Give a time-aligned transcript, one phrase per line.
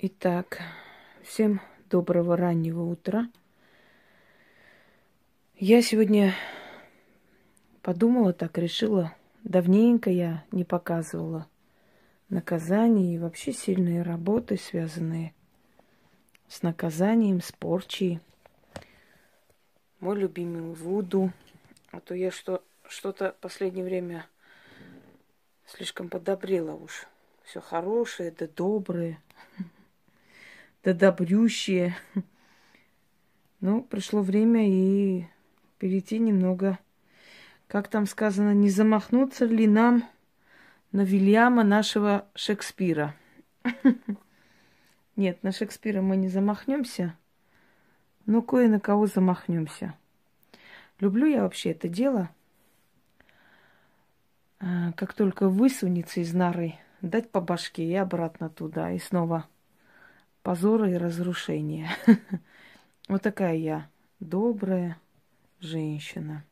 [0.00, 0.60] Итак,
[1.24, 1.60] всем
[1.90, 3.28] доброго раннего утра.
[5.56, 6.36] Я сегодня
[7.82, 9.12] подумала так, решила.
[9.42, 11.48] Давненько я не показывала
[12.28, 15.34] наказания и вообще сильные работы, связанные
[16.46, 18.20] с наказанием, с порчей.
[19.98, 21.32] Мой любимый Вуду.
[21.90, 24.26] А то я что, что-то последнее время
[25.66, 27.08] слишком подобрела уж.
[27.42, 29.18] Все хорошее, да доброе
[30.88, 31.94] да добрющие.
[33.60, 35.26] Ну, пришло время и
[35.78, 36.78] перейти немного,
[37.66, 40.04] как там сказано, не замахнуться ли нам
[40.92, 43.14] на Вильяма нашего Шекспира.
[45.16, 47.14] Нет, на Шекспира мы не замахнемся,
[48.24, 49.94] но кое на кого замахнемся.
[51.00, 52.30] Люблю я вообще это дело.
[54.60, 59.46] А, как только высунется из норы, дать по башке и обратно туда, и снова
[60.48, 61.90] позора и разрушения.
[63.06, 64.98] Вот такая я добрая
[65.60, 66.42] женщина.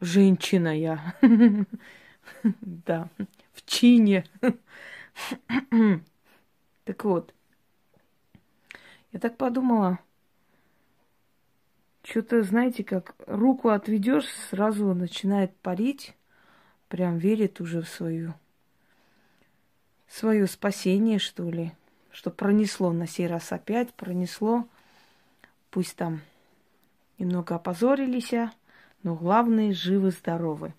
[0.00, 1.16] Женщина я.
[2.60, 3.08] Да,
[3.54, 4.24] в чине.
[6.84, 7.34] Так вот,
[9.10, 9.98] я так подумала,
[12.04, 16.14] что-то, знаете, как руку отведешь, сразу начинает парить,
[16.86, 18.34] прям верит уже в свою,
[20.06, 21.72] свое спасение, что ли
[22.16, 24.66] что пронесло на сей раз опять, пронесло.
[25.68, 26.22] Пусть там
[27.18, 28.32] немного опозорились,
[29.02, 30.72] но главное живы-здоровы.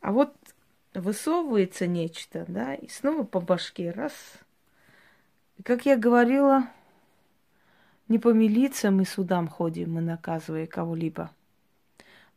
[0.00, 0.34] А вот
[0.94, 4.14] высовывается нечто, да, и снова по башке раз.
[5.58, 6.70] И, как я говорила,
[8.08, 11.30] не по милициям и судам ходим мы, наказывая кого-либо.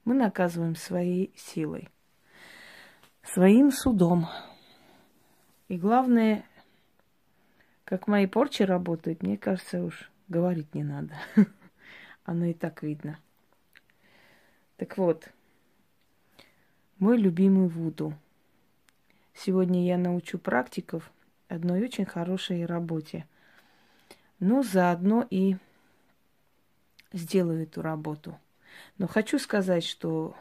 [0.04, 1.88] Мы наказываем своей силой,
[3.24, 4.28] своим судом.
[5.70, 6.44] И главное,
[7.92, 11.14] как мои порчи работают, мне кажется, уж говорить не надо.
[12.23, 13.20] Оно и так видно.
[14.78, 15.28] Так вот,
[17.00, 18.13] мой любимый Вуду.
[19.34, 21.12] Сегодня я научу практиков
[21.50, 23.28] одной очень хорошей работе.
[24.40, 25.57] Но заодно и
[27.12, 28.40] сделаю эту работу.
[29.00, 30.34] Но хочу сказать, что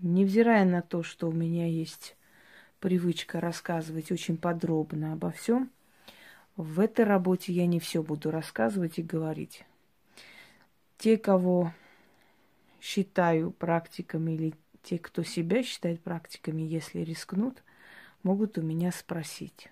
[0.00, 2.18] невзирая на то, что у меня есть
[2.80, 5.70] привычка рассказывать очень подробно обо всем,
[6.56, 9.64] в этой работе я не все буду рассказывать и говорить.
[10.98, 11.72] Те, кого
[12.80, 17.62] считаю практиками или те, кто себя считает практиками, если рискнут,
[18.22, 19.68] могут у меня спросить.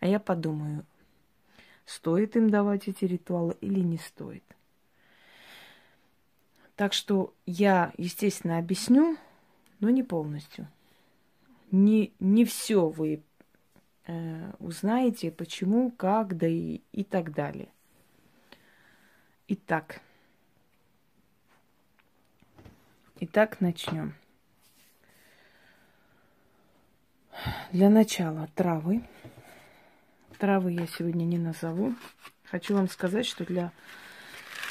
[0.00, 0.84] А я подумаю,
[1.86, 4.44] стоит им давать эти ритуалы или не стоит.
[6.76, 9.16] Так что я, естественно, объясню,
[9.80, 10.68] но не полностью.
[11.70, 13.22] Не, не все вы
[14.58, 17.68] узнаете, почему, как, да и, и так далее.
[19.48, 20.00] Итак.
[23.20, 24.14] Итак, начнем.
[27.70, 29.02] Для начала травы.
[30.38, 31.94] Травы я сегодня не назову.
[32.44, 33.72] Хочу вам сказать, что для,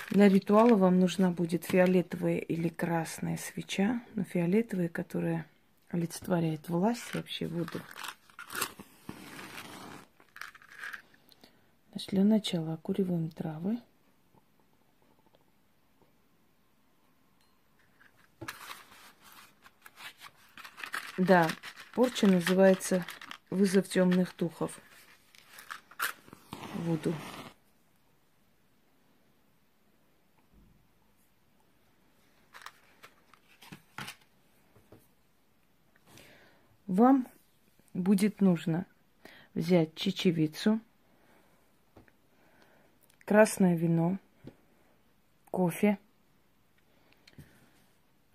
[0.09, 4.01] для ритуала вам нужна будет фиолетовая или красная свеча.
[4.15, 5.45] Но фиолетовая, которая
[5.89, 7.81] олицетворяет власть вообще воду.
[12.01, 13.77] Значит, для начала окуриваем травы.
[21.19, 21.47] Да,
[21.93, 23.05] порча называется
[23.51, 24.79] вызов темных духов.
[26.73, 27.13] Вуду.
[36.87, 37.27] Вам
[37.93, 38.87] будет нужно
[39.53, 40.79] взять чечевицу–
[43.31, 44.17] красное вино,
[45.51, 45.97] кофе,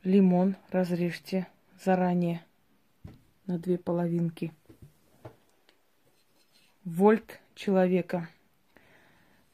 [0.05, 1.49] лимон разрежьте
[1.85, 2.43] заранее
[3.47, 4.55] на две половинки,
[6.83, 8.31] вольт человека.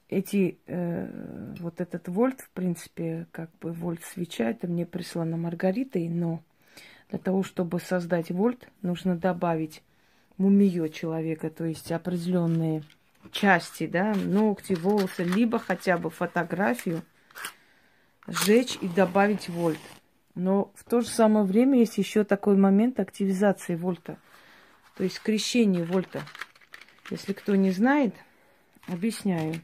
[0.09, 6.09] Эти, э, вот этот вольт, в принципе, как бы вольт свеча, это мне прислано Маргаритой,
[6.09, 6.41] но
[7.11, 9.83] для того, чтобы создать вольт, нужно добавить
[10.37, 12.85] мумию человека, то есть определенные
[13.31, 17.03] части, да, ногти, волосы, либо хотя бы фотографию
[18.27, 19.81] сжечь и добавить вольт.
[20.35, 24.19] Но в то же самое время есть еще такой момент активизации вольта,
[24.97, 26.23] то есть крещение вольта.
[27.11, 28.15] Если кто не знает,
[28.87, 29.61] объясняю.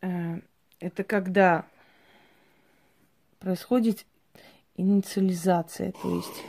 [0.00, 0.40] Э,
[0.80, 1.66] это когда
[3.38, 4.04] происходит
[4.76, 6.42] инициализация, то есть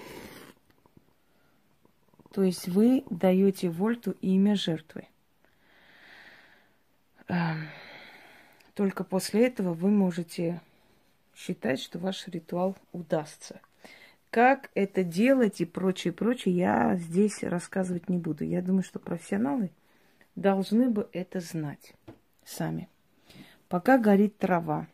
[2.36, 5.08] То есть вы даете вольту имя жертвы.
[7.30, 7.70] Эм,
[8.74, 10.60] только после этого вы можете
[11.34, 13.62] считать, что ваш ритуал удастся.
[14.32, 18.44] Как это делать и прочее, прочее, я здесь рассказывать не буду.
[18.44, 19.72] Я думаю, что профессионалы
[20.36, 21.94] должны бы это знать
[22.44, 22.90] сами.
[23.70, 24.88] Пока горит трава,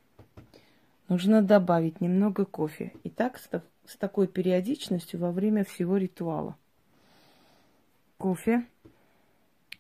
[1.08, 2.94] нужно добавить немного кофе.
[3.02, 3.50] И так с,
[3.88, 6.56] с такой периодичностью во время всего ритуала.
[8.22, 8.66] Кофе,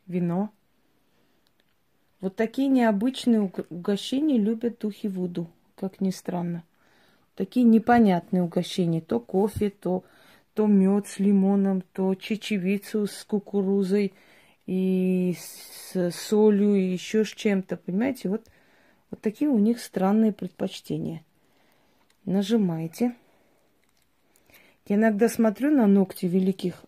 [0.07, 0.49] вино.
[2.21, 6.63] Вот такие необычные угощения любят духи Вуду, как ни странно
[7.35, 9.01] такие непонятные угощения.
[9.01, 10.03] То кофе, то,
[10.53, 14.13] то мед с лимоном, то чечевицу с кукурузой
[14.67, 17.77] и с солью, и еще с чем-то.
[17.77, 18.45] Понимаете, вот,
[19.09, 21.23] вот такие у них странные предпочтения.
[22.25, 23.15] Нажимаете.
[24.87, 26.85] Я иногда смотрю на ногти великих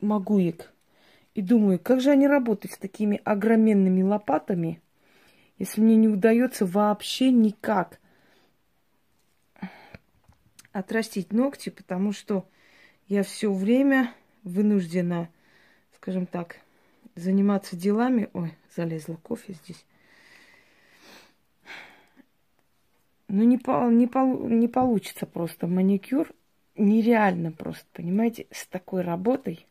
[0.00, 0.72] магуек
[1.34, 4.80] и думаю, как же они работают с такими огроменными лопатами,
[5.58, 8.00] если мне не удается вообще никак
[10.72, 12.48] отрастить ногти, потому что
[13.08, 15.28] я все время вынуждена,
[15.96, 16.56] скажем так,
[17.14, 18.30] заниматься делами.
[18.32, 19.84] Ой, залезла кофе здесь.
[23.28, 26.32] Ну, не, по, не, по, не получится просто маникюр.
[26.76, 29.66] Нереально просто, понимаете, с такой работой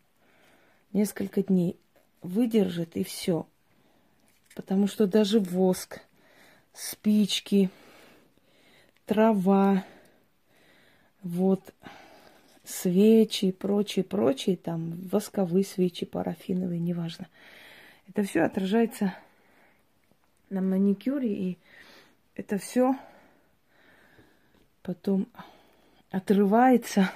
[0.94, 1.80] несколько дней
[2.22, 3.48] выдержит и все.
[4.56, 6.02] Потому что даже воск,
[6.74, 7.70] спички,
[9.06, 9.84] трава,
[11.24, 11.74] вот
[12.64, 17.28] свечи и прочие, прочие, там восковые свечи, парафиновые, неважно.
[18.08, 19.16] Это все отражается
[20.50, 21.58] на маникюре, и
[22.36, 22.96] это все
[24.82, 25.28] потом
[26.12, 27.12] отрывается.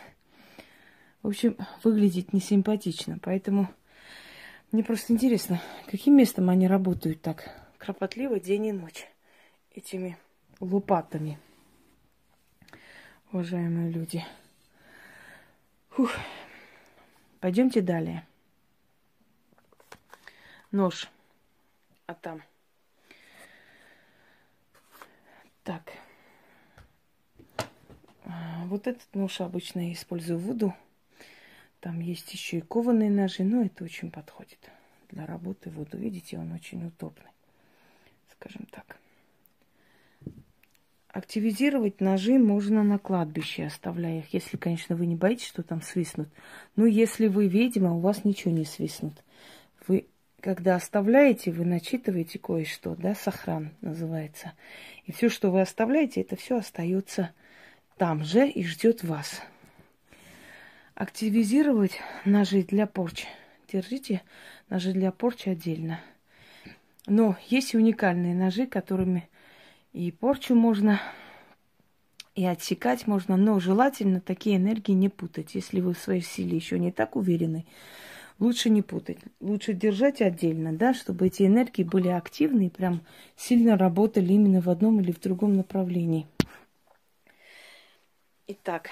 [1.24, 3.18] В общем, выглядит несимпатично.
[3.22, 3.70] Поэтому
[4.72, 9.08] мне просто интересно, каким местом они работают так кропотливо день и ночь
[9.72, 10.18] этими
[10.60, 11.40] лопатами
[13.32, 14.24] уважаемые люди.
[17.40, 18.28] Пойдемте далее.
[20.72, 21.10] Нож.
[22.06, 22.44] А там.
[25.64, 25.94] Так.
[28.26, 30.74] А, вот этот нож обычно я использую в Вуду.
[31.84, 34.72] Там есть еще и кованые ножи, но это очень подходит
[35.12, 35.98] для работы в Вуду.
[35.98, 37.30] Видите, он очень удобный,
[38.32, 38.98] скажем так.
[41.10, 46.30] Активизировать ножи можно на кладбище, оставляя их, если, конечно, вы не боитесь, что там свистнут.
[46.78, 49.22] Но если вы ведьма, у вас ничего не свистнут.
[49.86, 50.08] Вы,
[50.40, 54.54] когда оставляете, вы начитываете кое-что, да, сохран называется.
[55.04, 57.32] И все, что вы оставляете, это все остается
[57.98, 59.42] там же и ждет вас.
[60.96, 63.26] Активизировать ножи для порчи.
[63.72, 64.22] Держите
[64.70, 66.00] ножи для порчи отдельно.
[67.08, 69.28] Но есть уникальные ножи, которыми
[69.92, 71.02] и порчу можно,
[72.36, 75.56] и отсекать можно, но желательно такие энергии не путать.
[75.56, 77.66] Если вы в своей силе еще не так уверены,
[78.38, 79.18] лучше не путать.
[79.40, 83.02] Лучше держать отдельно, да, чтобы эти энергии были активны и прям
[83.36, 86.28] сильно работали именно в одном или в другом направлении.
[88.46, 88.90] Итак,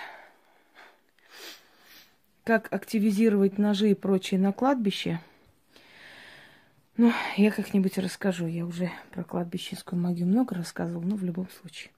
[2.44, 5.20] как активизировать ножи и прочее на кладбище–
[6.98, 8.46] ну, я как-нибудь расскажу.
[8.48, 11.92] Я уже про кладбищенскую магию много рассказывала, но в любом случае.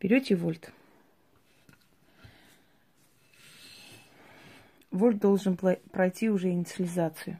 [0.00, 0.72] Берете вольт.
[4.90, 7.38] Вольт должен пройти уже инициализацию.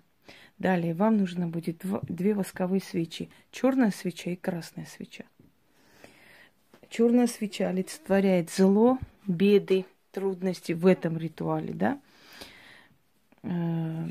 [0.59, 3.31] Далее вам нужно будет две восковые свечи.
[3.51, 5.25] Черная свеча и красная свеча.
[6.91, 12.01] Черная свеча олицетворяет зло, беды, трудности в этом ритуале, да?
[13.43, 14.07] Э,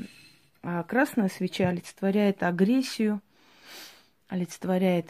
[0.62, 3.20] а красная свеча олицетворяет агрессию,
[4.28, 5.06] олицетворяет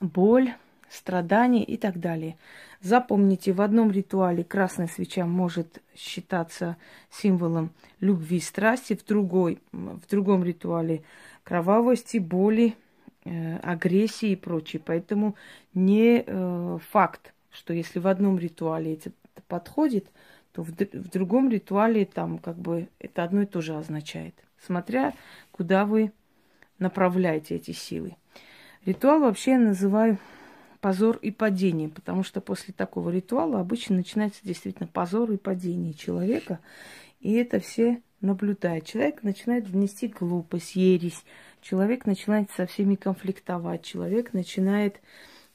[0.00, 0.54] боль,
[0.90, 2.36] страдания и так далее.
[2.82, 6.76] Запомните, в одном ритуале красная свеча может считаться
[7.10, 7.70] символом
[8.00, 11.02] любви и страсти, в, другой, в другом ритуале
[11.44, 12.74] кровавости, боли,
[13.24, 14.82] э, агрессии и прочее.
[14.84, 15.36] Поэтому
[15.74, 19.12] не э, факт, что если в одном ритуале это
[19.46, 20.10] подходит,
[20.52, 25.14] то в, в другом ритуале там как бы это одно и то же означает, смотря
[25.52, 26.12] куда вы
[26.78, 28.16] направляете эти силы.
[28.84, 30.18] Ритуал вообще я называю
[30.80, 36.58] позор и падение, потому что после такого ритуала обычно начинается действительно позор и падение человека,
[37.20, 38.86] и это все наблюдают.
[38.86, 41.24] Человек начинает внести глупость, ересь,
[41.60, 45.00] человек начинает со всеми конфликтовать, человек начинает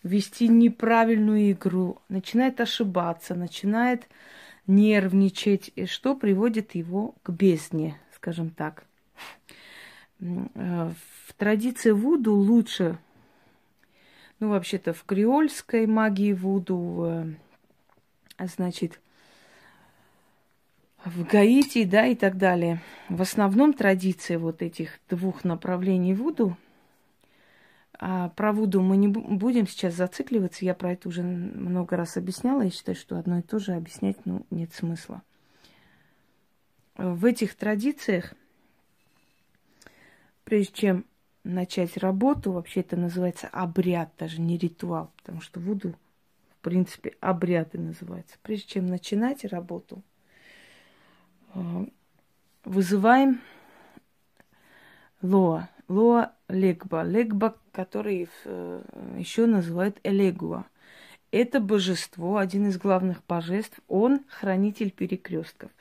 [0.03, 4.07] вести неправильную игру, начинает ошибаться, начинает
[4.67, 8.85] нервничать, что приводит его к бездне, скажем так.
[10.19, 10.91] Э,
[11.27, 12.97] в традиции Вуду лучше,
[14.39, 17.37] ну, вообще-то в креольской магии Вуду,
[18.39, 18.99] э, значит,
[21.03, 22.81] в Гаити, да, и так далее.
[23.09, 26.57] В основном традиции вот этих двух направлений Вуду
[27.99, 30.65] а про Вуду мы не будем сейчас зацикливаться.
[30.65, 32.63] Я про это уже много раз объясняла.
[32.63, 35.21] Я считаю, что одно и то же объяснять ну, нет смысла.
[36.95, 38.33] В этих традициях,
[40.43, 41.05] прежде чем
[41.43, 45.93] начать работу, вообще это называется обряд, даже не ритуал, потому что Вуду,
[46.59, 48.37] в принципе, обряд и называется.
[48.41, 50.01] Прежде чем начинать работу,
[51.53, 51.85] э,
[52.63, 53.41] вызываем
[55.21, 57.03] Лоа, Лоа Легба.
[57.03, 58.81] Легба, который э,
[59.17, 60.65] еще называют Элегуа.
[61.31, 65.71] Это божество, один из главных божеств, он хранитель перекрестков.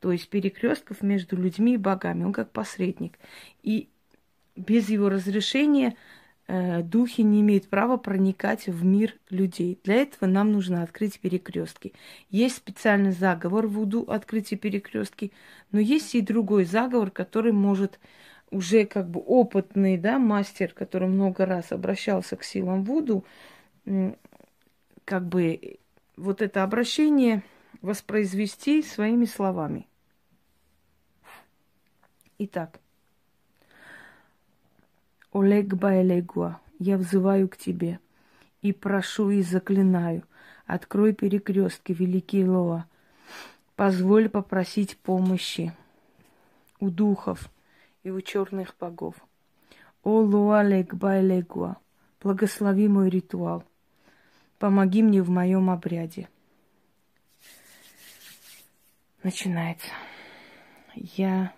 [0.00, 2.24] То есть перекрестков между людьми и богами.
[2.24, 3.18] Он как посредник.
[3.62, 3.88] И
[4.56, 5.94] без его разрешения
[6.46, 9.78] э, духи не имеют права проникать в мир людей.
[9.84, 11.92] Для этого нам нужно открыть перекрестки.
[12.30, 15.32] Есть специальный заговор в Уду открытие перекрестки,
[15.70, 18.00] но есть и другой заговор, который может
[18.54, 23.24] уже как бы опытный, да, мастер, который много раз обращался к силам Вуду,
[25.04, 25.78] как бы
[26.16, 27.42] вот это обращение
[27.82, 29.88] воспроизвести своими словами.
[32.38, 32.78] Итак,
[35.32, 37.98] Олег Байлегуа, я взываю к тебе
[38.62, 40.22] и прошу и заклинаю,
[40.64, 42.86] открой перекрестки, великий Лоа,
[43.74, 45.72] позволь попросить помощи
[46.78, 47.50] у духов–
[48.04, 49.16] и у черных богов.
[50.04, 51.78] О Луалек Байлегуа,
[52.22, 53.64] благослови мой ритуал.
[54.58, 56.28] Помоги мне в моем обряде.
[59.22, 59.88] Начинается.
[60.94, 61.54] Я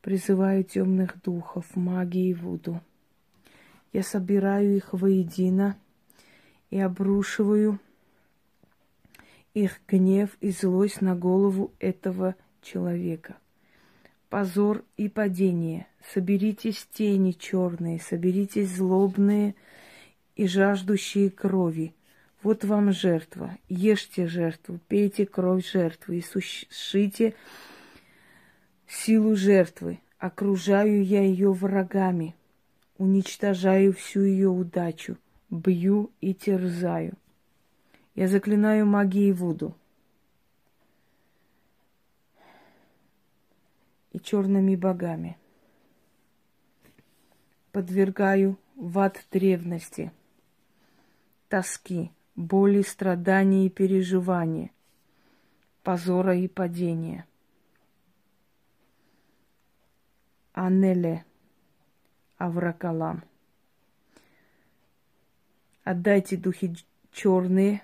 [0.00, 2.80] призываю темных духов, магии и Вуду.
[3.92, 5.76] Я собираю их воедино
[6.70, 7.78] и обрушиваю
[9.52, 13.36] их гнев и злость на голову этого человека–
[14.28, 15.86] позор и падение.
[16.12, 19.54] Соберитесь тени черные, соберитесь злобные
[20.36, 21.94] и жаждущие крови.
[22.42, 23.58] Вот вам жертва.
[23.68, 27.34] Ешьте жертву, пейте кровь жертвы и сушите
[28.86, 29.98] силу жертвы.
[30.18, 32.34] Окружаю я ее врагами,
[32.96, 35.16] уничтожаю всю ее удачу,
[35.48, 37.14] бью и терзаю.
[38.16, 39.76] Я заклинаю магией Вуду.
[44.18, 45.38] И черными богами.
[47.72, 50.12] Подвергаю в ад древности,
[51.48, 54.70] тоски, боли, страдания и переживания,
[55.82, 57.26] позора и падения.
[60.52, 61.24] Анеле
[62.38, 63.22] Авракалам.
[65.84, 66.74] Отдайте духи
[67.12, 67.82] черные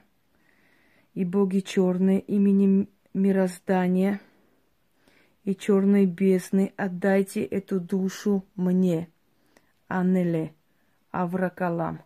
[1.15, 4.21] и боги черные именем мироздания–
[5.45, 9.09] и черной бездны, отдайте эту душу мне,
[9.89, 10.55] Аннеле,
[11.11, 12.01] Авракалам.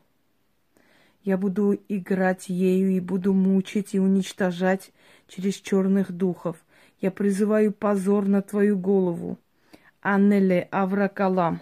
[1.23, 4.92] Я буду играть ею и буду мучить и уничтожать
[5.26, 6.57] через черных духов.
[7.00, 9.38] Я призываю позор на твою голову.
[10.00, 11.61] Аннеле Авракалам.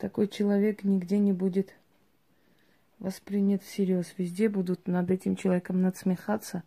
[0.00, 1.74] Такой человек нигде не будет
[2.98, 4.14] воспринят всерьез.
[4.16, 6.62] Везде будут над этим человеком надсмехаться,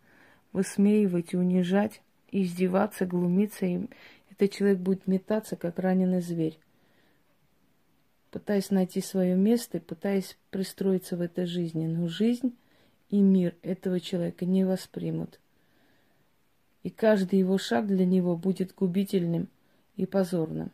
[0.52, 2.00] высмеивать, унижать,
[2.30, 3.66] издеваться, глумиться.
[3.66, 3.88] И
[4.30, 6.58] этот человек будет метаться, как раненый зверь,
[8.30, 11.86] пытаясь найти свое место, пытаясь пристроиться в этой жизни.
[11.86, 12.56] Но жизнь
[13.10, 15.40] и мир этого человека не воспримут.
[16.84, 19.48] И каждый его шаг для него будет губительным
[19.96, 20.70] и позорным.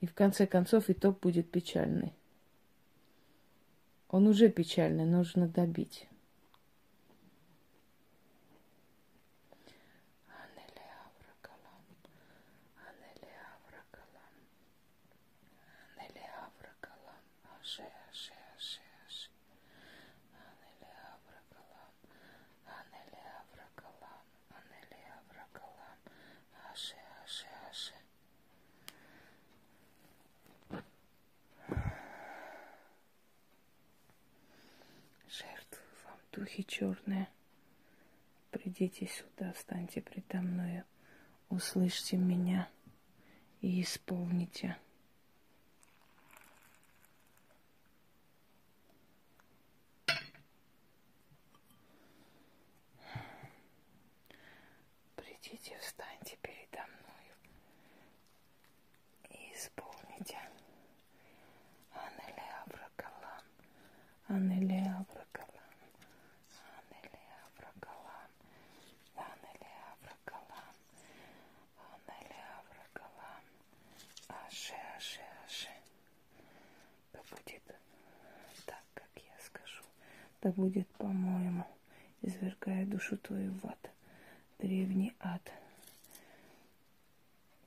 [0.00, 2.14] И в конце концов итог будет печальный.
[4.08, 6.08] Он уже печальный, нужно добить.
[18.10, 18.37] Ше.
[36.48, 37.28] Духи черные,
[38.50, 40.84] придите сюда, встаньте предо мною,
[41.50, 42.68] услышьте меня
[43.60, 44.78] и исполните.
[55.16, 57.36] Придите, встаньте передо мною
[59.30, 60.38] и исполните.
[61.92, 63.44] Анеле Авракалам,
[64.28, 65.74] Анеле Авракалам,
[66.76, 68.30] Анеле Авракалам,
[69.16, 70.74] Анеле Авракалам,
[71.76, 73.42] Анеле Авракалам,
[74.28, 75.70] Аше, Аше, Аше.
[77.12, 77.62] Да будет
[78.66, 79.82] так, как я скажу.
[80.40, 81.64] Да будет, по-моему,
[82.22, 83.90] извергая душу твою в ад,
[84.58, 85.42] древний ад.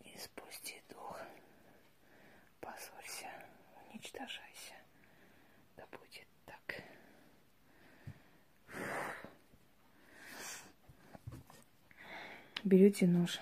[0.06, 1.20] И спусти дух,
[2.62, 3.28] позорься,
[3.92, 4.76] уничтожайся.
[5.76, 6.82] Да будет так.
[12.64, 13.42] Берете нож.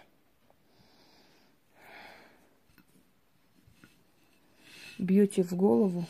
[4.97, 6.05] Бьете в голову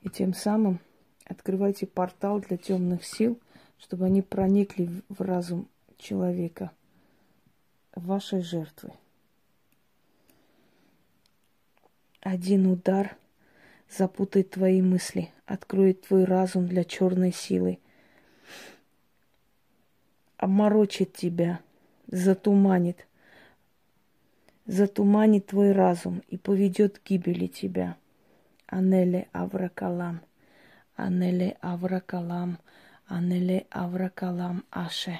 [0.00, 0.80] и тем самым
[1.44, 3.38] открываете портал для темных сил,
[3.78, 6.70] чтобы они проникли в разум человека,
[7.94, 8.92] вашей жертвы.
[12.22, 13.14] Один удар
[13.90, 17.78] запутает твои мысли, откроет твой разум для черной силы,
[20.38, 21.60] обморочит тебя,
[22.06, 23.06] затуманит,
[24.64, 27.98] затуманит твой разум и поведет к гибели тебя.
[28.66, 30.22] Анеле Авракалам,
[30.96, 32.58] Анеле Авракалам,
[33.08, 35.18] Анеле Авракалам Аше.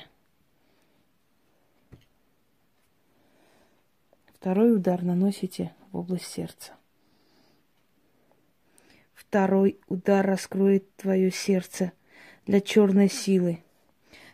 [4.32, 6.74] Второй удар наносите в область сердца.
[9.14, 11.90] Второй удар раскроет твое сердце
[12.46, 13.64] для черной силы.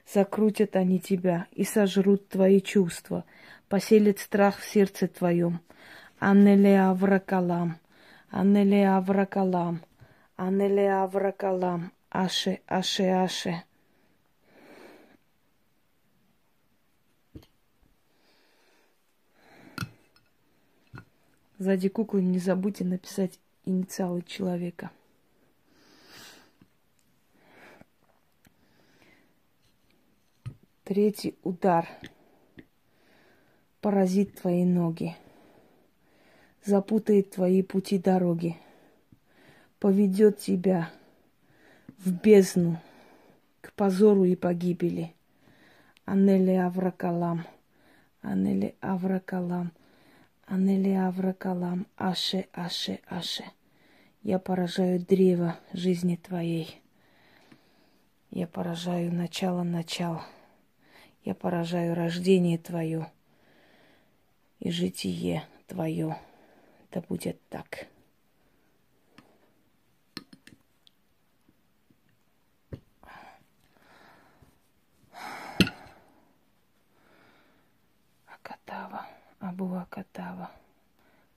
[0.06, 3.24] Закрутят они тебя и сожрут твои чувства,
[3.70, 5.60] поселят страх в сердце твоем.
[6.18, 7.78] Аннеле Авракалам,
[8.28, 9.80] Аннеле Авракалам,
[10.42, 13.62] Аннеле Авракалам, Аше, Аше, Аше.
[21.58, 24.90] Сзади куклы не забудьте написать инициалы человека.
[30.84, 31.86] Третий удар
[33.82, 35.14] поразит твои ноги,
[36.64, 38.56] запутает твои пути дороги,
[39.80, 40.90] поведет тебя
[41.98, 42.78] в бездну,
[43.60, 45.14] к позору и погибели.
[46.04, 47.46] Анели Авракалам,
[48.22, 49.72] Анели Авракалам,
[50.46, 53.44] Анели Авракалам, Аше, Аше, Аше.
[54.22, 56.82] Я поражаю древо жизни твоей.
[58.30, 60.20] Я поражаю начало начал.
[61.24, 63.10] Я поражаю рождение твое
[64.58, 66.16] и житие твое.
[66.92, 67.86] Да будет так.
[78.26, 79.06] Акатава,
[79.60, 80.48] Абу Акатава,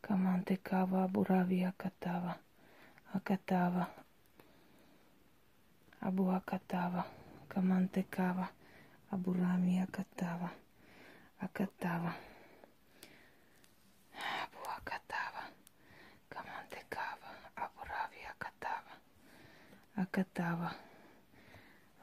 [0.01, 2.36] Каманте Кава, Абурави Акатава,
[3.13, 3.86] Акатава,
[5.99, 7.03] Абу Акатава,
[7.47, 8.47] Каманте Кава,
[9.12, 10.49] Абурами Акатава,
[11.39, 12.13] Акатава,
[14.43, 15.43] Абу Акатава,
[16.29, 18.93] Каманте Кава, Абурави Акатава,
[19.97, 20.71] Акатава,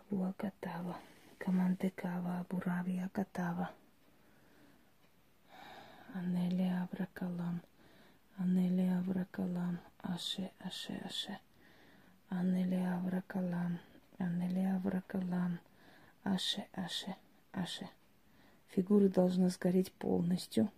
[0.01, 0.95] Абу Акатава,
[1.39, 3.69] Каманте Кава, Абурави Акатава.
[6.13, 7.63] Анели Авракалам,
[8.37, 11.39] Анели Авракалам, Аше, Аше, Аше.
[12.29, 13.79] Анели Авракалам,
[14.19, 15.61] Анели Авракалам,
[16.25, 17.15] Аше, Аше,
[17.53, 17.89] Аше.
[18.71, 20.69] Фигура должна сгореть полностью.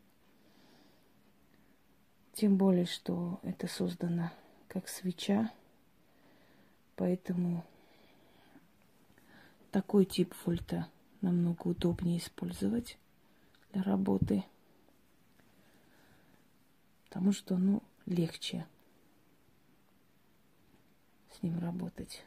[2.35, 4.31] Тем более, что это создано
[4.69, 5.51] как свеча,
[6.97, 7.65] поэтому
[9.71, 10.89] такой тип вольта
[11.23, 12.99] намного удобнее использовать
[13.73, 14.45] для работы–
[17.13, 18.67] потому что, ну, легче
[21.31, 22.25] с ним работать.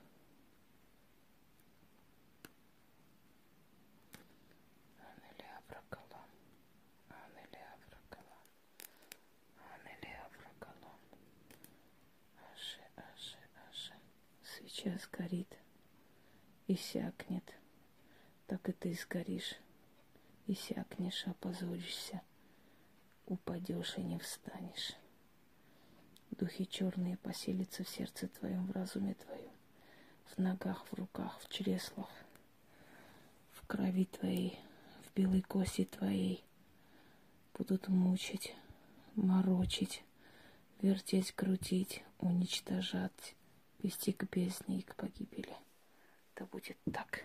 [14.44, 15.58] Свеча сгорит,
[16.68, 17.56] иссякнет.
[18.46, 19.56] Так и ты сгоришь,
[20.46, 22.22] иссякнешь, опозоришься
[23.26, 24.96] упадешь и не встанешь.
[26.32, 29.52] Духи черные поселятся в сердце твоем, в разуме твоем.
[30.26, 32.10] в ногах, в руках, в чреслах,
[33.54, 34.60] в крови твоей,
[35.04, 36.44] в белой кости твоей
[37.54, 38.56] будут мучить,
[39.16, 40.04] морочить,
[40.82, 43.36] вертеть, крутить, уничтожать,
[43.82, 45.56] вести к бездне и к погибели.
[46.36, 47.24] Да будет так.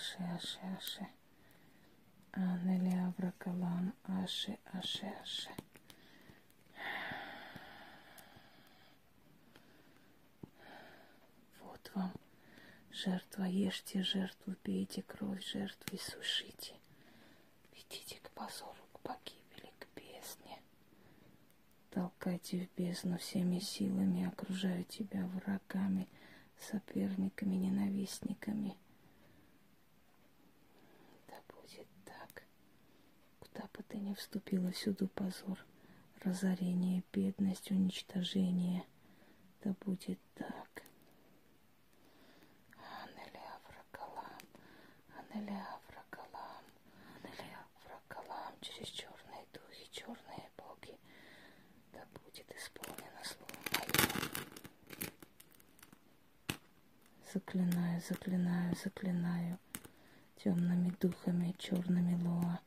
[0.00, 1.06] Аше, аше, аше.
[2.32, 5.50] Анели Авракалам, аше, аше, аше.
[11.60, 12.14] Вот вам
[12.90, 16.74] жертва, ешьте жертву, пейте кровь жертвы, сушите.
[17.74, 20.62] Ведите к позору, к погибели, к бездне.
[21.90, 26.08] Толкайте в бездну всеми силами, окружаю тебя врагами,
[26.58, 28.78] соперниками, ненавистниками–
[33.52, 35.58] Куда бы ты ни вступила, всюду позор,
[36.22, 38.84] разорение, бедность, уничтожение.
[39.64, 40.82] Да будет так.
[42.76, 44.38] Анеля Авракалам,
[45.18, 46.64] Анеля Авракалам,
[47.22, 50.96] Анеля Авракалам, через черные духи, черные боги.
[51.92, 53.90] Да будет исполнено слово мое.
[57.32, 59.58] Заклинаю, заклинаю, заклинаю
[60.36, 62.60] темными духами, черными лоа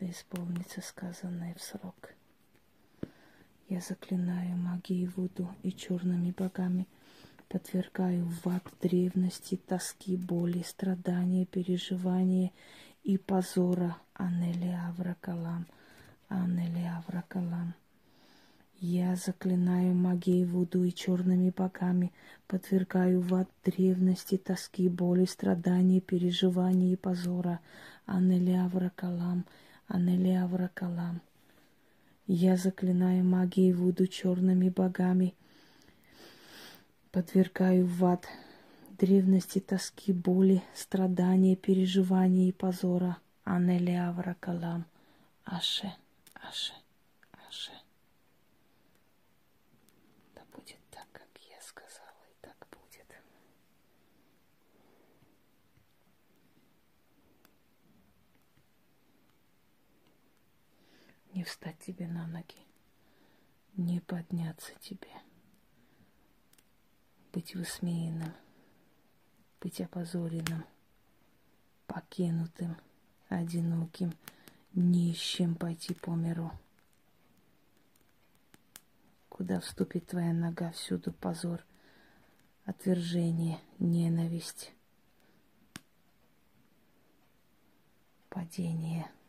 [0.00, 2.14] да исполнится сказанное в срок.
[3.68, 6.88] Я заклинаю магией Вуду и черными богами,
[7.48, 12.50] подвергаю в ад древности, тоски, боли, страдания, переживания
[13.04, 15.66] и позора Анели Авракалам,
[16.28, 17.74] Анели Авракалам.
[18.80, 22.12] Я заклинаю магией Вуду и черными богами,
[22.46, 27.60] подвергаю в ад древности, тоски, боли, страдания, переживания и позора
[28.06, 29.44] Анели Авракалам,
[29.92, 31.20] Анелия Авракалам.
[32.28, 35.34] Я заклинаю магией Вуду черными богами,
[37.10, 38.28] подвергаю в ад
[39.00, 43.16] древности, тоски, боли, страдания, переживания и позора.
[43.42, 44.84] Анелия Авракалам.
[45.44, 45.92] Аше,
[46.34, 46.79] Аше.
[61.34, 62.66] Не встать тебе на ноги,
[63.76, 65.12] не подняться тебе,
[67.32, 68.32] быть высмеянным,
[69.60, 70.64] быть опозоренным,
[71.86, 72.76] покинутым,
[73.28, 74.12] одиноким,
[74.72, 76.50] нищим пойти по миру.
[79.28, 81.64] Куда вступит твоя нога, всюду позор,
[82.64, 84.72] отвержение, ненависть,
[88.28, 89.10] падение–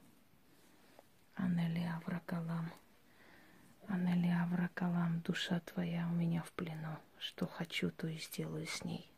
[1.43, 2.71] Анели Авракалам.
[3.88, 6.99] Анели Авракалам, душа твоя у меня в плену.
[7.17, 9.12] Что хочу, то и сделаю с ней.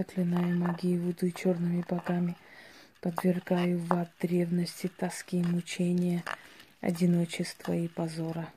[0.00, 2.34] Заклинаю магией Вуду и черными богами,
[3.02, 6.24] подвергаю в ад древности, тоски и мучения,
[6.80, 8.50] одиночества и позора.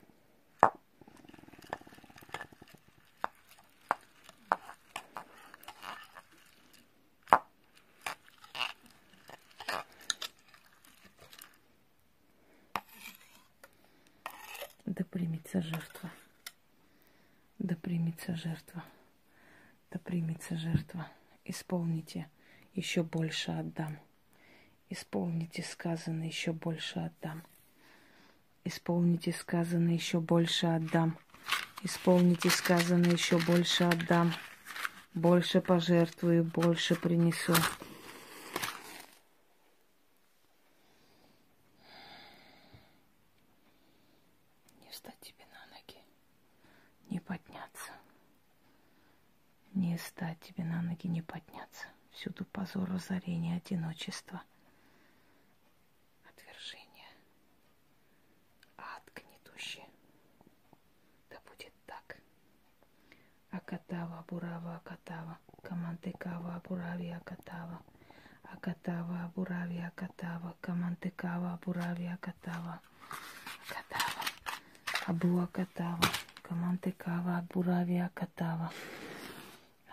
[14.86, 16.10] Да примется жертва.
[17.60, 18.82] Да примется жертва.
[19.92, 21.06] Да примется жертва
[21.46, 22.30] исполните,
[22.74, 24.00] еще больше отдам.
[24.90, 27.44] Исполните сказанное, еще больше отдам.
[28.64, 31.18] Исполните сказанное, еще больше отдам.
[31.82, 34.34] Исполните сказанное, еще больше отдам.
[35.14, 37.54] Больше пожертвую, больше принесу.
[44.82, 46.04] Не встать тебе на ноги,
[49.94, 51.86] не встать тебе на ноги, не подняться.
[52.10, 54.42] Всюду позор, разорение, одиночество,
[56.28, 57.10] отвержение,
[58.76, 59.86] ад гнетущий.
[61.30, 62.18] Да будет так.
[63.52, 67.80] Акатава, Бурава, Акатава, Камантекава, Бурави, Акатава.
[68.52, 72.80] Акатава, Бурави, Акатава, Камантекава, Бурави, Акатава.
[73.70, 74.24] Акатава,
[75.08, 76.10] Абу Акатава,
[76.42, 78.72] Камантекава, Бурави, Акатава.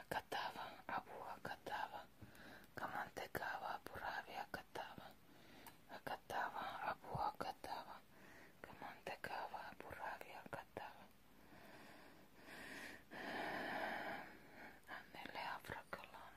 [0.01, 2.01] Акатава, Абу Акатава,
[2.75, 5.07] Камантекава, Бурави, Акатава.
[5.97, 7.97] Акатава, Абу Акатава,
[8.61, 11.05] Камантекава, Бурави, Акатава.
[14.97, 16.35] Анеле Авракалам,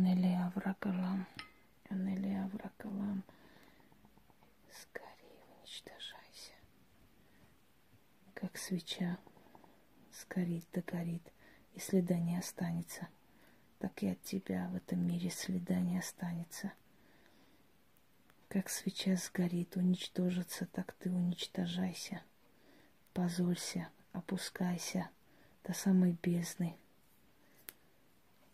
[0.00, 1.26] Анеле Авракалам,
[1.90, 3.22] Анеле Авракалам.
[4.72, 6.54] Скорее уничтожайся.
[8.32, 9.18] Как свеча
[10.10, 11.22] сгорит, догорит,
[11.74, 13.08] и следа не останется,
[13.78, 16.72] так и от тебя в этом мире следа не останется.
[18.48, 22.22] Как свеча сгорит, уничтожится, так ты уничтожайся.
[23.12, 25.10] Позорься, опускайся
[25.62, 26.79] до самой бездны.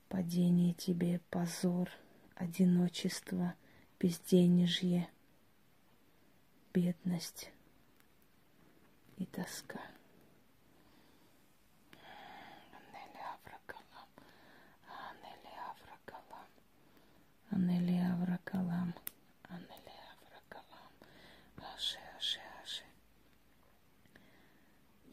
[0.08, 1.90] Падение тебе, позор,
[2.36, 3.54] одиночество,
[3.98, 5.08] безденежье,
[6.72, 7.50] бедность
[9.16, 9.80] и тоска.
[17.50, 18.94] Анели Авракалам,
[19.48, 20.90] Анели Авракалам,
[21.74, 22.82] Аше, Аше, Аше.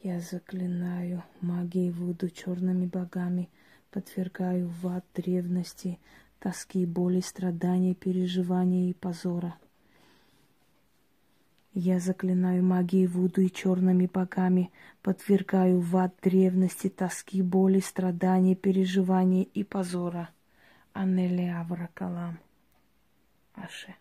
[0.01, 3.49] Я заклинаю магией Вуду черными богами,
[3.93, 5.99] подвергаю в ад древности,
[6.39, 9.55] тоски, боли, страдания, переживания и позора.
[11.75, 14.71] Я заклинаю магией Вуду и черными богами,
[15.03, 20.29] подвергаю в ад древности, тоски, боли, страдания, переживания и позора.
[20.93, 22.39] Анели Авракалам.
[23.53, 23.95] Аше.